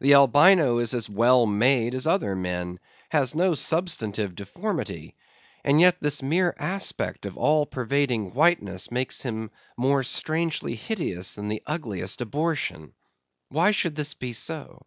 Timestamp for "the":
0.00-0.12, 11.48-11.62